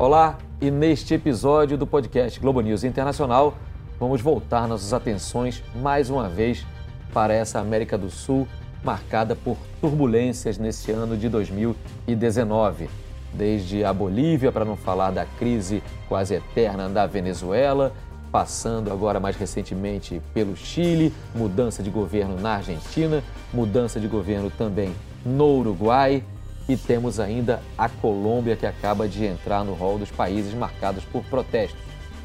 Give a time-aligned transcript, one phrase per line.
[0.00, 3.54] Olá, e neste episódio do podcast Globo News Internacional,
[3.98, 6.66] vamos voltar nossas atenções mais uma vez
[7.12, 8.48] para essa América do Sul
[8.82, 12.88] marcada por turbulências nesse ano de 2019.
[13.34, 17.92] Desde a Bolívia, para não falar da crise quase eterna da Venezuela,
[18.32, 23.22] passando agora mais recentemente pelo Chile, mudança de governo na Argentina,
[23.52, 24.94] mudança de governo também
[25.26, 26.24] no Uruguai
[26.70, 31.24] e temos ainda a Colômbia, que acaba de entrar no rol dos países marcados por
[31.24, 31.80] protestos.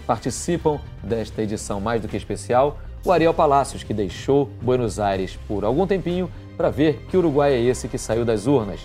[0.05, 5.66] Participam desta edição mais do que especial o Ariel Palacios, que deixou Buenos Aires por
[5.66, 8.80] algum tempinho para ver que Uruguai é esse que saiu das urnas.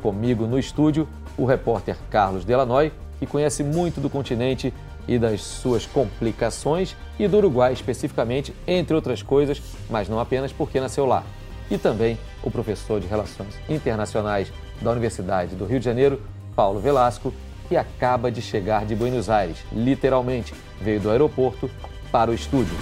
[0.00, 4.72] Comigo no estúdio, o repórter Carlos Delanoy, que conhece muito do continente
[5.08, 10.78] e das suas complicações e do Uruguai especificamente, entre outras coisas, mas não apenas porque
[10.78, 11.24] nasceu lá.
[11.68, 16.20] E também o professor de Relações Internacionais da Universidade do Rio de Janeiro,
[16.56, 17.32] Paulo Velasco,
[17.68, 21.70] que acaba de chegar de Buenos Aires, literalmente veio do aeroporto
[22.10, 22.74] para o estúdio.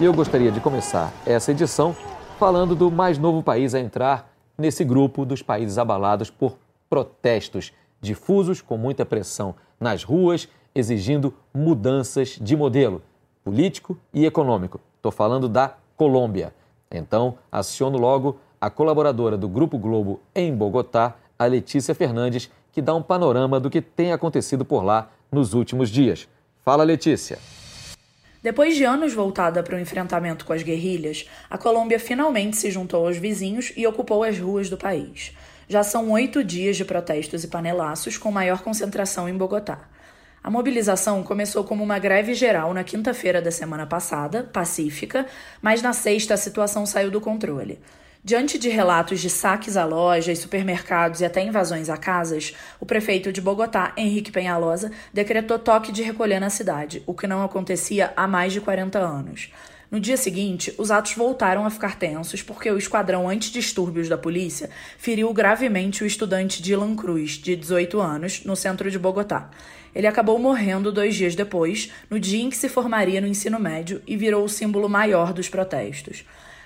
[0.00, 1.96] E eu gostaria de começar essa edição
[2.38, 6.58] falando do mais novo país a entrar nesse grupo dos países abalados por
[6.90, 13.02] protestos difusos, com muita pressão nas ruas exigindo mudanças de modelo
[13.44, 14.80] político e econômico.
[14.96, 16.52] Estou falando da Colômbia.
[16.90, 22.94] Então, aciono logo a colaboradora do Grupo Globo em Bogotá, a Letícia Fernandes, que dá
[22.94, 26.26] um panorama do que tem acontecido por lá nos últimos dias.
[26.64, 27.38] Fala, Letícia.
[28.42, 33.06] Depois de anos voltada para o enfrentamento com as guerrilhas, a Colômbia finalmente se juntou
[33.06, 35.34] aos vizinhos e ocupou as ruas do país.
[35.68, 39.88] Já são oito dias de protestos e panelaços, com maior concentração em Bogotá.
[40.44, 45.24] A mobilização começou como uma greve geral na quinta-feira da semana passada, pacífica,
[45.62, 47.80] mas na sexta a situação saiu do controle.
[48.22, 53.32] Diante de relatos de saques a lojas, supermercados e até invasões a casas, o prefeito
[53.32, 58.28] de Bogotá, Henrique Penhalosa, decretou toque de recolher na cidade, o que não acontecia há
[58.28, 59.50] mais de 40 anos.
[59.90, 64.70] No dia seguinte, os atos voltaram a ficar tensos porque o esquadrão antidistúrbios da polícia
[64.98, 69.50] feriu gravemente o estudante Dylan Cruz, de 18 anos, no centro de Bogotá.
[69.94, 74.02] Ele acabou morrendo dois dias depois, no dia em que se formaria no ensino médio
[74.06, 76.24] e virou o símbolo maior dos protestos.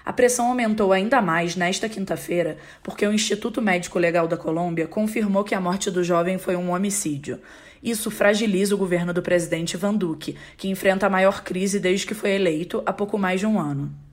[0.09, 5.45] A pressão aumentou ainda mais nesta quinta-feira, porque o Instituto Médico Legal da Colômbia confirmou
[5.45, 7.39] que a morte do jovem foi um homicídio.
[7.83, 12.15] Isso fragiliza o governo do presidente Van Duque, que enfrenta a maior crise desde que
[12.15, 14.08] foi eleito há pouco mais de um ano.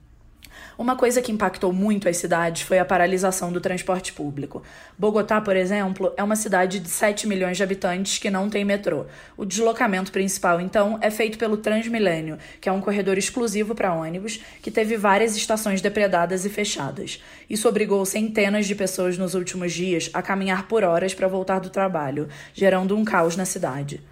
[0.78, 4.62] Uma coisa que impactou muito as cidades foi a paralisação do transporte público.
[4.98, 9.06] Bogotá, por exemplo, é uma cidade de 7 milhões de habitantes que não tem metrô.
[9.38, 14.38] O deslocamento principal, então, é feito pelo Transmilênio, que é um corredor exclusivo para ônibus,
[14.60, 17.22] que teve várias estações depredadas e fechadas.
[17.48, 21.70] Isso obrigou centenas de pessoas nos últimos dias a caminhar por horas para voltar do
[21.70, 24.02] trabalho, gerando um caos na cidade.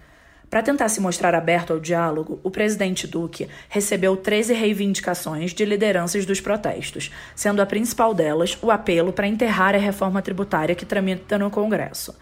[0.49, 6.25] Para tentar se mostrar aberto ao diálogo, o presidente Duque recebeu 13 reivindicações de lideranças
[6.25, 11.37] dos protestos, sendo a principal delas o apelo para enterrar a reforma tributária que tramita
[11.37, 12.15] no Congresso.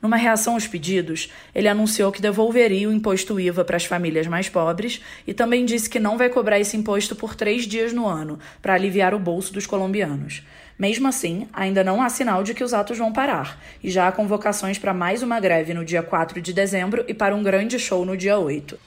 [0.00, 4.48] Numa reação aos pedidos, ele anunciou que devolveria o imposto IVA para as famílias mais
[4.48, 8.38] pobres e também disse que não vai cobrar esse imposto por três dias no ano,
[8.60, 10.42] para aliviar o bolso dos colombianos.
[10.78, 14.12] Mesmo assim, ainda não há sinal de que os atos vão parar, e já há
[14.12, 18.04] convocações para mais uma greve no dia 4 de dezembro e para um grande show
[18.04, 18.78] no dia 8.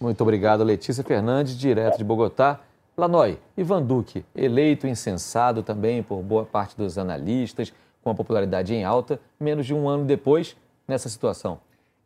[0.00, 2.58] Muito obrigado, Letícia Fernandes, direto de Bogotá.
[2.96, 8.82] Lanói, Ivan Duque, eleito insensado também por boa parte dos analistas, com a popularidade em
[8.82, 10.56] alta, menos de um ano depois,
[10.88, 11.60] nessa situação.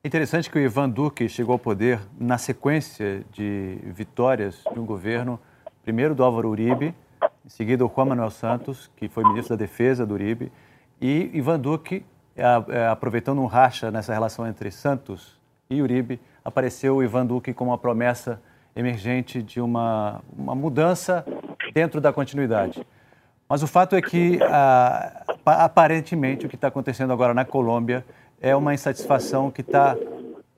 [0.04, 5.40] Interessante que o Ivan Duque chegou ao poder na sequência de vitórias de um governo,
[5.82, 6.94] primeiro do Álvaro Uribe,
[7.44, 10.50] em seguida o Juan Manuel Santos, que foi ministro da Defesa do Uribe,
[11.00, 12.04] e Ivan Duque,
[12.36, 17.64] é, aproveitando um racha nessa relação entre Santos e Uribe, apareceu o Ivan Duque com
[17.64, 18.40] uma promessa
[18.76, 21.24] emergente de uma, uma mudança
[21.72, 22.84] dentro da continuidade.
[23.48, 24.38] Mas o fato é que,
[25.44, 28.04] aparentemente, o que está acontecendo agora na Colômbia
[28.40, 29.96] é uma insatisfação que está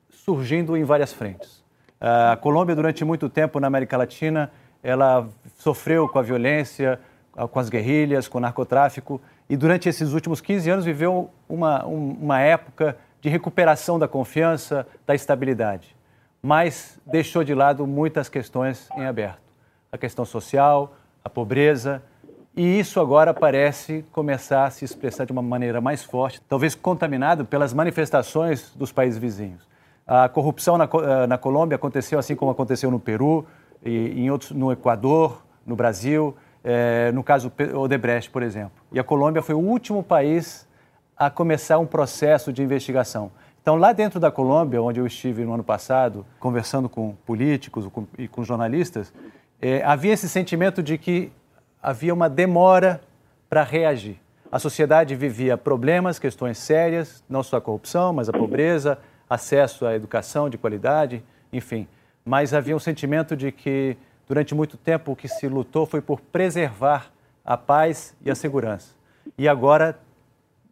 [0.09, 1.63] surgindo em várias frentes.
[1.99, 4.51] A Colômbia, durante muito tempo na América Latina,
[4.87, 6.97] ela sofreu com a violência,
[7.51, 9.19] com as guerrilhas, com o narcotráfico,
[9.49, 15.13] e durante esses últimos 15 anos viveu uma, uma época de recuperação da confiança, da
[15.13, 15.93] estabilidade.
[16.41, 19.41] Mas deixou de lado muitas questões em aberto.
[19.91, 22.01] A questão social, a pobreza,
[22.55, 27.43] e isso agora parece começar a se expressar de uma maneira mais forte, talvez contaminado
[27.43, 29.67] pelas manifestações dos países vizinhos.
[30.07, 33.45] A corrupção na, eh, na Colômbia aconteceu assim como aconteceu no Peru,
[33.85, 38.71] em outros, no Equador, no Brasil, é, no caso Odebrecht, por exemplo.
[38.91, 40.67] E a Colômbia foi o último país
[41.15, 43.31] a começar um processo de investigação.
[43.61, 48.27] Então, lá dentro da Colômbia, onde eu estive no ano passado, conversando com políticos e
[48.27, 49.13] com jornalistas,
[49.61, 51.31] é, havia esse sentimento de que
[51.81, 53.01] havia uma demora
[53.49, 54.19] para reagir.
[54.51, 58.97] A sociedade vivia problemas, questões sérias, não só a corrupção, mas a pobreza,
[59.29, 61.21] acesso à educação de qualidade,
[61.51, 61.87] enfim.
[62.27, 63.95] Mas havia um sentimento de que,
[64.27, 67.09] durante muito tempo, o que se lutou foi por preservar
[67.45, 68.93] a paz e a segurança.
[69.37, 69.97] E agora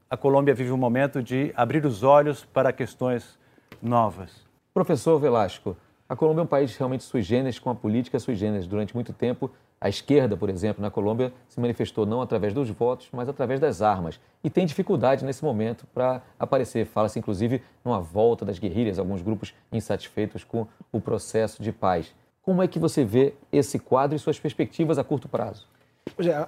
[0.10, 3.40] a Colômbia vive um momento de abrir os olhos para questões
[3.82, 4.46] novas.
[4.74, 5.78] Professor Velasco,
[6.10, 8.68] a Colômbia é um país realmente sui generis, com a política sui generis.
[8.68, 9.50] Durante muito tempo,
[9.80, 13.82] a esquerda, por exemplo, na Colômbia, se manifestou não através dos votos, mas através das
[13.82, 14.20] armas.
[14.44, 16.86] E tem dificuldade nesse momento para aparecer.
[16.86, 22.14] Fala-se, inclusive, numa volta das guerrilhas, alguns grupos insatisfeitos com o processo de paz.
[22.42, 25.68] Como é que você vê esse quadro e suas perspectivas a curto prazo?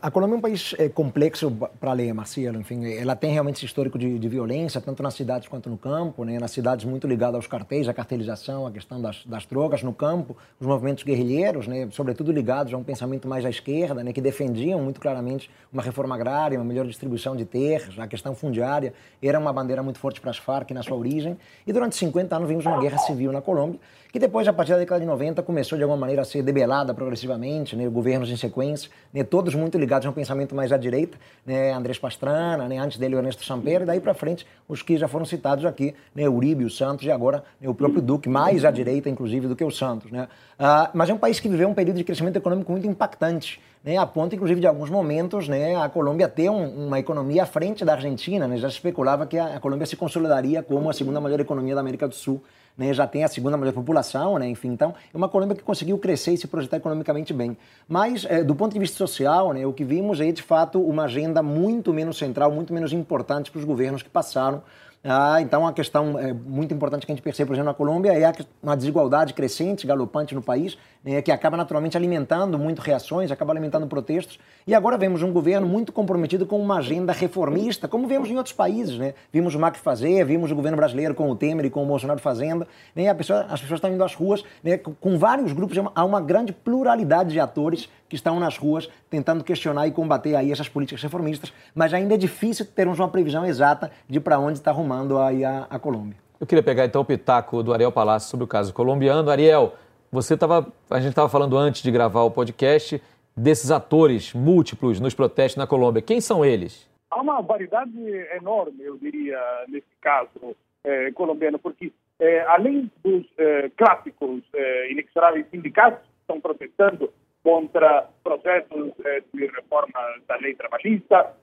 [0.04, 2.60] A Colômbia é um país é, complexo para ler, Marcelo.
[2.60, 6.24] Enfim, ela tem realmente esse histórico de, de, violência, tanto nas cidades quanto no campo.
[6.24, 6.38] Né?
[6.40, 9.82] Nas cidades muito ligado aos cartéis, à cartelização, à questão das, das drogas.
[9.82, 11.90] No campo, os movimentos guerrilheiros, né?
[11.92, 14.14] sobretudo ligados a um pensamento mais à esquerda, né?
[14.14, 18.94] que defendiam muito claramente uma reforma agrária, uma melhor distribuição de terras, a questão fundiária.
[19.22, 21.36] Era uma bandeira muito forte para as Farc na sua origem.
[21.66, 23.80] E durante 50 anos vimos uma guerra civil na Colômbia,
[24.12, 26.94] que depois, a partir da década de 90, começou de alguma maneira a ser debelada
[26.94, 27.88] progressivamente, né?
[27.90, 29.24] governos em sequência, né?
[29.48, 31.72] Todos muito ligados a um pensamento mais à direita, né?
[31.72, 32.78] Andrés Pastrana, né?
[32.78, 35.96] antes dele o Ernesto Samper, e daí para frente os que já foram citados aqui,
[36.14, 36.28] né?
[36.28, 37.70] Uribe, o Santos e agora né?
[37.70, 40.12] o próprio Duque, mais à direita inclusive do que o Santos.
[40.12, 40.28] Né?
[40.60, 43.96] Ah, mas é um país que viveu um período de crescimento econômico muito impactante, né,
[43.96, 47.86] a ponto, inclusive, de alguns momentos, né, a Colômbia ter um, uma economia à frente
[47.86, 48.46] da Argentina.
[48.46, 51.74] Né, já se especulava que a, a, Colômbia se consolidaria como a segunda maior economia
[51.74, 52.44] da América do Sul.
[52.78, 55.98] Né, já tem a segunda maior população, né, enfim, então é uma Colômbia que conseguiu
[55.98, 57.58] crescer e se projetar economicamente bem.
[57.90, 61.06] Mas, é, do ponto de vista social, né, o que vimos é, de fato, uma
[61.06, 64.62] agenda muito menos central, muito menos importante para os governos que passaram
[65.04, 68.12] ah, então, uma questão é, muito importante que a gente percebe, por exemplo, na Colômbia
[68.12, 73.54] é uma desigualdade crescente, galopante no país, né, que acaba naturalmente alimentando muito reações, acaba
[73.54, 74.38] alimentando protestos.
[74.66, 78.54] E agora vemos um governo muito comprometido com uma agenda reformista, como vemos em outros
[78.54, 78.98] países.
[78.98, 79.14] Né?
[79.32, 82.20] Vimos o Macri fazer, vimos o governo brasileiro com o Temer e com o Bolsonaro
[82.20, 82.68] fazendo.
[82.94, 83.14] Né?
[83.14, 87.32] Pessoa, as pessoas estão indo às ruas né, com vários grupos, há uma grande pluralidade
[87.32, 91.94] de atores que estão nas ruas tentando questionar e combater aí essas políticas reformistas, mas
[91.94, 95.78] ainda é difícil termos uma previsão exata de para onde está arrumando aí a, a
[95.78, 96.18] Colômbia.
[96.40, 99.30] Eu queria pegar então o pitaco do Ariel Palácio sobre o caso colombiano.
[99.30, 99.76] Ariel,
[100.12, 103.02] você estava, a gente estava falando antes de gravar o podcast
[103.36, 106.02] desses atores múltiplos nos protestos na Colômbia.
[106.02, 106.90] Quem são eles?
[107.12, 107.92] Há uma variedade
[108.36, 114.44] enorme, eu diria, nesse caso eh, colombiano, porque eh, além dos eh, clássicos
[114.90, 117.12] inexoráveis sindicatos que estão protestando
[117.44, 118.92] contra processos
[119.34, 119.94] de reforma
[120.28, 121.34] da lei trabalhista,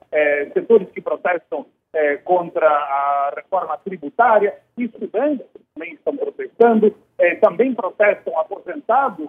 [0.52, 1.64] setores que protestam
[1.94, 6.94] eh, contra a reforma tributária, estudantes também estão protestando,
[7.40, 9.28] também protestam aposentados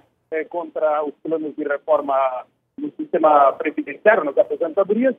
[0.49, 2.45] contra os planos de reforma
[2.77, 5.15] no sistema previdenciário, nas aposentadorias,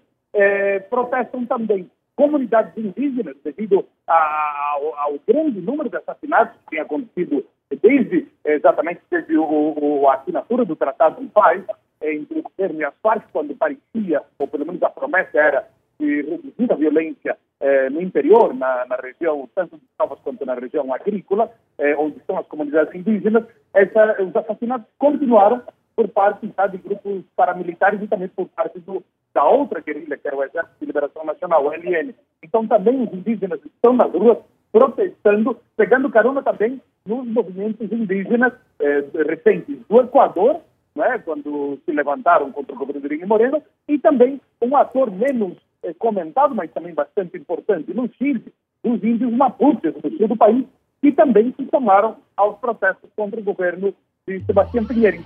[0.90, 7.44] protestam também comunidades indígenas devido ao, ao grande número de assassinatos que tem acontecido
[7.82, 11.62] desde exatamente desde o, o, a assinatura do Tratado de Paz
[12.00, 15.68] entre o governo e as Farc, quando parecia, ou pelo menos a promessa era
[15.98, 20.54] de reduzir a violência eh, no interior, na, na, região, tanto de Salvas quanto na
[20.54, 25.62] região agrícola, eh, onde estão as comunidades indígenas, essa, os assassinatos continuaram
[25.94, 30.28] por parte tá, de grupos paramilitares e também por parte do, da outra guerrilha, que
[30.28, 32.14] é o Exército de Liberação Nacional, o LN.
[32.42, 34.38] Então também os indígenas estão nas ruas
[34.70, 40.60] protestando, pegando carona também nos movimentos indígenas eh, recentes do Equador,
[40.94, 45.94] né, quando se levantaram contra o governo de Moreno, e também um ator menos eh,
[45.94, 48.52] comentado, mas também bastante importante, no Chile,
[48.82, 50.64] os índios mapuches do sul do país,
[51.00, 53.94] que também se somaram aos protestos contra o governo
[54.26, 55.24] de Sebastião Pinheiro.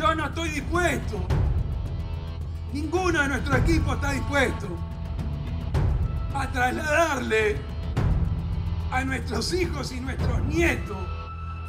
[0.00, 1.16] Eu não estou dispuesto.
[2.72, 4.68] Ninguno de nuestro equipo está dispuesto
[6.34, 7.56] a trasladarle
[8.92, 10.96] a nuestros hijos y nuestros nietos,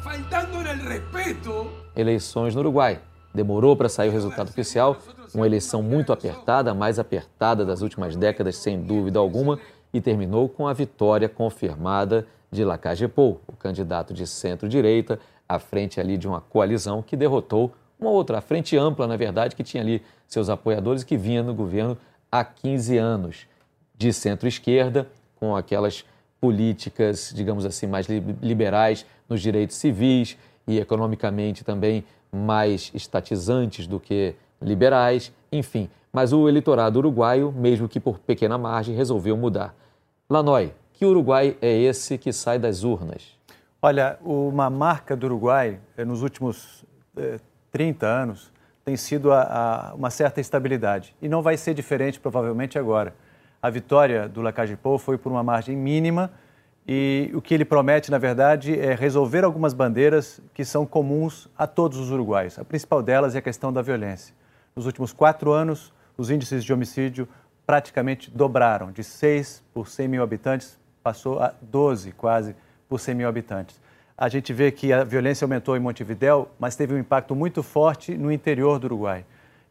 [0.02, 1.70] faltándole el respeto.
[1.94, 3.11] Eleições no Uruguai.
[3.34, 4.96] Demorou para sair o resultado oficial,
[5.34, 9.58] uma eleição muito apertada, a mais apertada das últimas décadas, sem dúvida alguma,
[9.92, 15.98] e terminou com a vitória confirmada de Lacage Pou, o candidato de centro-direita, à frente
[15.98, 20.02] ali de uma coalizão que derrotou uma outra, frente ampla, na verdade, que tinha ali
[20.26, 21.96] seus apoiadores que vinha no governo
[22.30, 23.46] há 15 anos,
[23.96, 26.04] de centro-esquerda, com aquelas
[26.40, 28.08] políticas, digamos assim, mais
[28.42, 30.36] liberais nos direitos civis
[30.66, 35.90] e economicamente também mais estatizantes do que liberais, enfim.
[36.12, 39.74] Mas o eleitorado uruguaio, mesmo que por pequena margem, resolveu mudar.
[40.28, 43.36] Lanói, que Uruguai é esse que sai das urnas?
[43.80, 46.84] Olha, uma marca do Uruguai eh, nos últimos
[47.16, 47.40] eh,
[47.72, 48.52] 30 anos
[48.84, 49.42] tem sido a,
[49.90, 51.14] a, uma certa estabilidade.
[51.20, 53.14] E não vai ser diferente, provavelmente, agora.
[53.60, 56.30] A vitória do Lacagepou foi por uma margem mínima
[56.86, 61.66] e o que ele promete, na verdade, é resolver algumas bandeiras que são comuns a
[61.66, 62.58] todos os uruguais.
[62.58, 64.34] A principal delas é a questão da violência.
[64.74, 67.28] Nos últimos quatro anos, os índices de homicídio
[67.64, 72.56] praticamente dobraram, de 6 por 100 mil habitantes passou a 12 quase
[72.88, 73.80] por 100 mil habitantes.
[74.16, 78.16] A gente vê que a violência aumentou em Montevidéu, mas teve um impacto muito forte
[78.16, 79.24] no interior do Uruguai.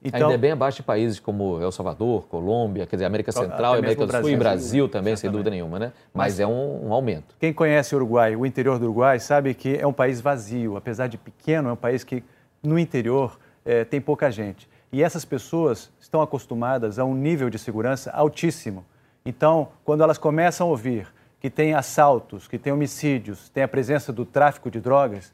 [0.04, 3.76] Então, Ainda é bem abaixo de países como El Salvador, Colômbia, quer dizer, América Central,
[3.76, 5.20] América do Sul e Brasil também, Exatamente.
[5.20, 5.94] sem dúvida nenhuma, né?
[6.12, 7.36] Mas, Mas é um, um, aumento.
[7.40, 10.76] Quem conhece o Uruguai, o interior do Uruguai, sabe que é um país vazio.
[10.76, 12.24] Apesar de pequeno, é um país que
[12.64, 14.68] no interior é, tem pouca gente.
[14.92, 18.84] E essas pessoas estão acostumadas a um nível de segurança altíssimo.
[19.24, 21.08] Então, quando elas começam a ouvir
[21.40, 25.32] que tem assaltos, que tem homicídios, tem a presença do tráfico de drogas,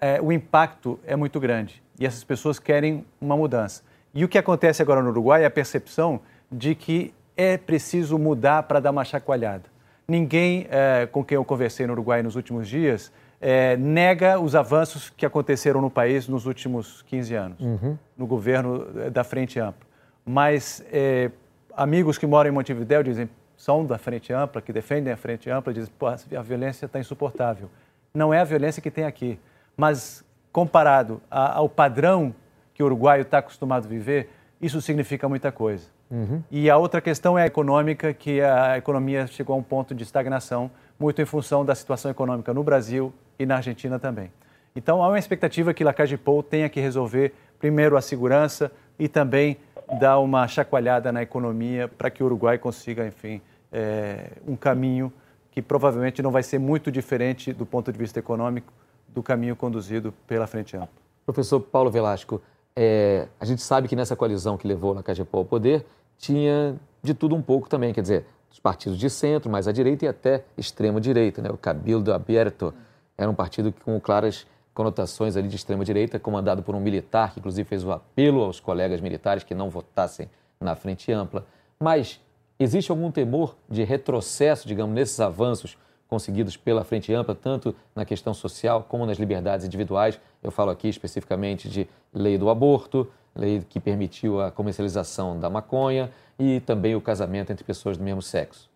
[0.00, 1.80] é, o impacto é muito grande.
[1.98, 3.82] E essas pessoas querem uma mudança.
[4.14, 8.64] E o que acontece agora no Uruguai é a percepção de que é preciso mudar
[8.64, 9.64] para dar uma chacoalhada.
[10.06, 15.08] Ninguém é, com quem eu conversei no Uruguai nos últimos dias é, nega os avanços
[15.08, 17.96] que aconteceram no país nos últimos 15 anos, uhum.
[18.16, 19.88] no governo é, da Frente Ampla.
[20.26, 21.30] Mas é,
[21.74, 25.72] amigos que moram em Montevideo dizem, são da Frente Ampla, que defendem a Frente Ampla,
[25.72, 25.90] dizem
[26.28, 27.70] que a violência está insuportável.
[28.12, 29.38] Não é a violência que tem aqui,
[29.76, 32.34] mas comparado a, ao padrão
[32.80, 35.86] que o uruguaio está acostumado a viver, isso significa muita coisa.
[36.10, 36.42] Uhum.
[36.50, 40.02] E a outra questão é a econômica, que a economia chegou a um ponto de
[40.02, 44.32] estagnação, muito em função da situação econômica no Brasil e na Argentina também.
[44.74, 49.58] Então, há uma expectativa que Lacagepou tenha que resolver, primeiro, a segurança e também
[50.00, 55.12] dar uma chacoalhada na economia para que o Uruguai consiga, enfim, é, um caminho
[55.50, 58.72] que provavelmente não vai ser muito diferente do ponto de vista econômico
[59.06, 60.88] do caminho conduzido pela Frente Ampla.
[61.26, 62.40] Professor Paulo Velasco,
[62.76, 65.84] é, a gente sabe que nessa coalizão que levou a Cagepó ao poder
[66.18, 70.04] tinha de tudo um pouco também, quer dizer, os partidos de centro, mais à direita
[70.04, 71.40] e até extrema-direita.
[71.40, 71.50] Né?
[71.50, 72.74] O Cabildo Aberto
[73.16, 77.68] era um partido com claras conotações ali de extrema-direita, comandado por um militar, que inclusive
[77.68, 80.28] fez o apelo aos colegas militares que não votassem
[80.60, 81.46] na frente ampla.
[81.78, 82.20] Mas
[82.60, 85.78] Existe algum temor de retrocesso, digamos, nesses avanços
[86.10, 90.20] conseguidos pela Frente Ampla, tanto na questão social como nas liberdades individuais?
[90.42, 96.10] Eu falo aqui especificamente de lei do aborto, lei que permitiu a comercialização da maconha
[96.36, 98.68] e também o casamento entre pessoas do mesmo sexo.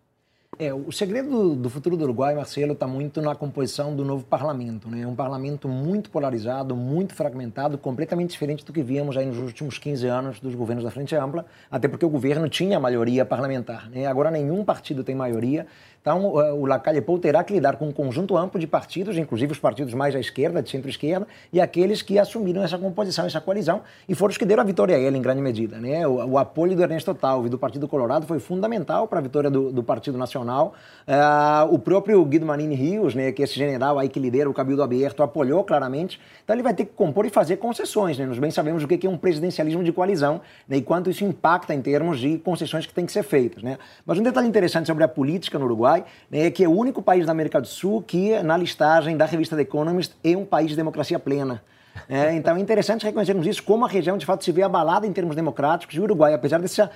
[0.57, 4.89] É, o segredo do futuro do Uruguai, Marcelo, está muito na composição do novo parlamento.
[4.89, 5.01] Né?
[5.01, 9.77] É um parlamento muito polarizado, muito fragmentado, completamente diferente do que víamos aí nos últimos
[9.77, 13.89] 15 anos dos governos da Frente Ampla, até porque o governo tinha maioria parlamentar.
[13.89, 14.05] Né?
[14.05, 15.67] Agora nenhum partido tem maioria,
[16.05, 19.57] então, o Lacalle Pou terá que lidar com um conjunto amplo de partidos, inclusive os
[19.57, 24.13] partidos mais à esquerda, de centro-esquerda, e aqueles que assumiram essa composição, essa coalizão, e
[24.13, 25.79] foram os que deram a vitória a ele, em grande medida.
[25.79, 26.05] Né?
[26.05, 29.71] O, o apoio do Ernesto Talvi, do Partido Colorado, foi fundamental para a vitória do,
[29.71, 30.75] do Partido Nacional.
[31.07, 34.53] Uh, o próprio Guido Manini Rios, né, que é esse general aí que lidera o
[34.53, 36.21] Cabildo Aberto, apoiou claramente.
[36.43, 38.15] Então, ele vai ter que compor e fazer concessões.
[38.19, 38.27] Né?
[38.27, 41.73] Nós bem sabemos o que é um presidencialismo de coalizão né, e quanto isso impacta
[41.73, 43.63] em termos de concessões que têm que ser feitas.
[43.63, 43.79] Né?
[44.05, 45.94] Mas um detalhe interessante sobre a política no Uruguai
[46.29, 49.55] né, que é o único país da América do Sul que, na listagem da revista
[49.55, 51.61] The Economist, é um país de democracia plena.
[52.09, 55.13] É, então é interessante reconhecermos isso, como a região de fato se vê abalada em
[55.13, 55.95] termos democráticos.
[55.95, 56.89] E o Uruguai, apesar dessas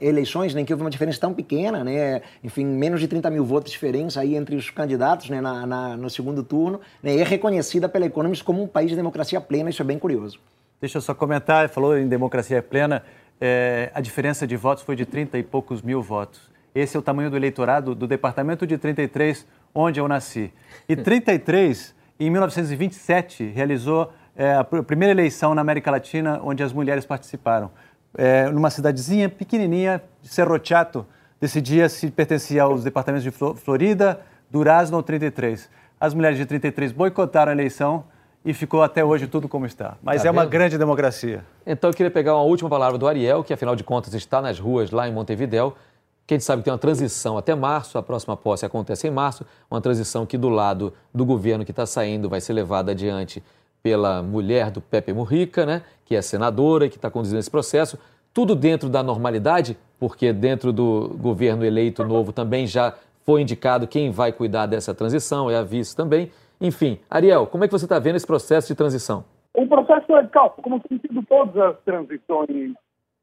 [0.00, 3.70] eleições, né, que houve uma diferença tão pequena, né, enfim, menos de 30 mil votos
[3.70, 7.88] de diferença aí entre os candidatos né, na, na, no segundo turno, né, é reconhecida
[7.88, 9.70] pela Economist como um país de democracia plena.
[9.70, 10.40] Isso é bem curioso.
[10.80, 13.02] Deixa eu só comentar, falou em democracia plena,
[13.40, 16.53] é, a diferença de votos foi de 30 e poucos mil votos.
[16.74, 20.52] Esse é o tamanho do eleitorado do departamento de 33, onde eu nasci.
[20.88, 27.06] E 33, em 1927, realizou é, a primeira eleição na América Latina onde as mulheres
[27.06, 27.70] participaram.
[28.16, 31.06] É, numa cidadezinha pequenininha, de Cerro Chato,
[31.40, 35.68] decidia se pertencia aos departamentos de Florida, Durazno ou 33.
[36.00, 38.04] As mulheres de 33 boicotaram a eleição
[38.44, 39.96] e ficou até hoje tudo como está.
[40.02, 40.40] Mas tá é vendo?
[40.40, 41.44] uma grande democracia.
[41.66, 44.58] Então eu queria pegar uma última palavra do Ariel, que afinal de contas está nas
[44.58, 45.74] ruas lá em Montevidéu,
[46.26, 49.10] que a gente sabe que tem uma transição até março, a próxima posse acontece em
[49.10, 53.42] março, uma transição que do lado do governo que está saindo vai ser levada adiante
[53.82, 57.98] pela mulher do Pepe Murrica, né, que é senadora e que está conduzindo esse processo,
[58.32, 64.10] tudo dentro da normalidade, porque dentro do governo eleito novo também já foi indicado quem
[64.10, 66.30] vai cuidar dessa transição, é a vice também.
[66.60, 69.24] Enfim, Ariel, como é que você está vendo esse processo de transição?
[69.54, 72.74] O processo acho, calma, como tem sido todas as transições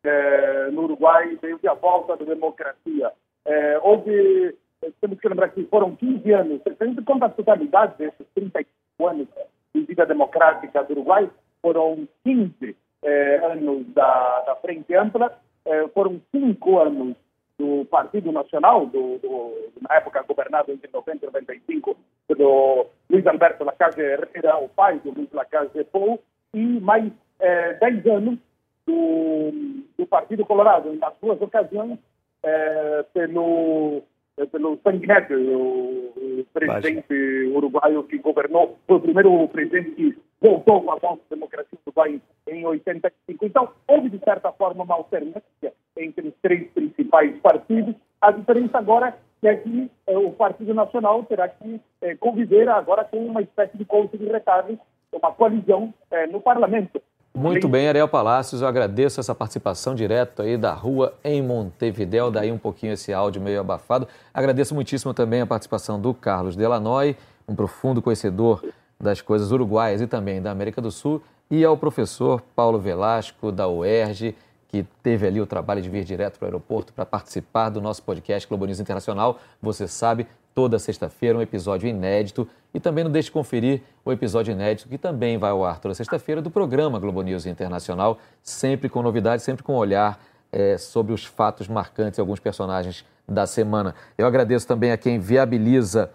[0.03, 3.11] é, no Uruguai desde a volta da democracia.
[3.45, 4.55] É, houve,
[4.99, 9.07] temos que lembrar que foram 15 anos, se a gente conta a totalidade desses 35
[9.07, 9.27] anos
[9.73, 11.29] de vida democrática do Uruguai,
[11.61, 17.15] foram 15 é, anos da, da Frente Ampla, é, foram 5 anos
[17.57, 21.95] do Partido Nacional, do, do, na época governado entre 90 e 95
[22.27, 26.19] pelo Luiz Alberto Lacage Herrera, o pai do Luiz Lacage Pou,
[26.53, 28.39] e mais é, 10 anos
[28.85, 29.51] do,
[29.97, 31.97] do Partido Colorado, nas duas ocasiões,
[32.43, 34.01] é, pelo,
[34.37, 37.13] é, pelo Sanguinetti, o, o presidente
[37.53, 42.19] uruguaio que governou, foi o primeiro presidente que voltou com a voz da democracia uruguaia
[42.47, 43.45] em 85.
[43.45, 47.95] Então, houve, de certa forma, uma alternância entre os três principais partidos.
[48.19, 53.17] A diferença agora é que é, o Partido Nacional terá que é, conviver agora com
[53.25, 54.79] uma espécie de conto de retalhos,
[55.11, 57.01] uma coalizão é, no parlamento.
[57.33, 62.51] Muito bem, Ariel Palácios, eu agradeço essa participação direto aí da rua em Montevidéu, daí
[62.51, 64.05] um pouquinho esse áudio meio abafado.
[64.33, 67.15] Agradeço muitíssimo também a participação do Carlos Delanoy,
[67.47, 68.61] um profundo conhecedor
[68.99, 73.67] das coisas uruguaias e também da América do Sul, e ao professor Paulo Velasco, da
[73.67, 74.35] UERJ,
[74.67, 78.03] que teve ali o trabalho de vir direto para o aeroporto para participar do nosso
[78.03, 79.39] podcast Globo News Internacional.
[79.61, 84.51] Você sabe, toda sexta-feira um episódio inédito e também não deixe de conferir o episódio
[84.51, 89.01] inédito que também vai ao ar toda sexta-feira do programa Globo News Internacional, sempre com
[89.01, 90.19] novidades, sempre com um olhar
[90.51, 93.95] é, sobre os fatos marcantes e alguns personagens da semana.
[94.17, 96.11] Eu agradeço também a quem viabiliza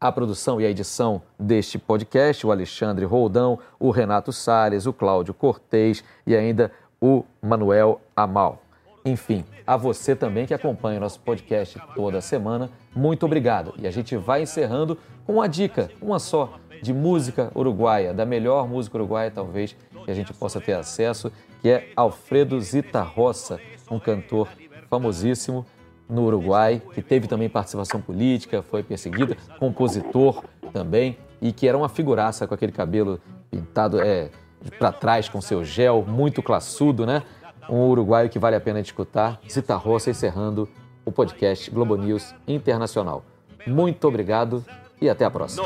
[0.00, 5.32] a produção e a edição deste podcast, o Alexandre Roldão, o Renato Salles, o Cláudio
[5.32, 8.62] Cortez e ainda o Manuel Amal.
[9.04, 13.74] Enfim, a você também que acompanha o nosso podcast toda semana, muito obrigado.
[13.78, 18.68] E a gente vai encerrando com uma dica, uma só, de música uruguaia, da melhor
[18.68, 23.98] música uruguaia talvez que a gente possa ter acesso, que é Alfredo Zita Roça, um
[23.98, 24.48] cantor
[24.88, 25.64] famosíssimo
[26.08, 31.88] no Uruguai, que teve também participação política, foi perseguido, compositor também, e que era uma
[31.88, 34.30] figuraça com aquele cabelo pintado, é,
[34.78, 37.22] para trás com seu gel, muito classudo, né?
[37.68, 39.40] Um uruguaio que vale a pena escutar.
[39.48, 40.68] Zita Roça encerrando
[41.04, 43.24] o podcast Globo News Internacional.
[43.66, 44.64] Muito obrigado
[45.00, 45.62] e até a próxima.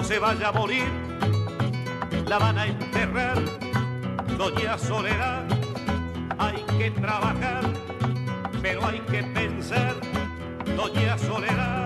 [10.76, 11.85] Doña Soledad.